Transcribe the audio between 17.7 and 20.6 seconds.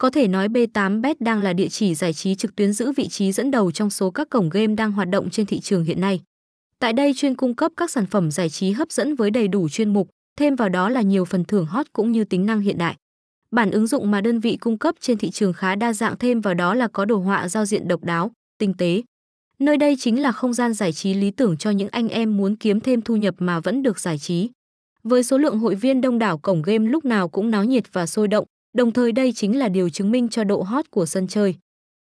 độc đáo, tinh tế. Nơi đây chính là không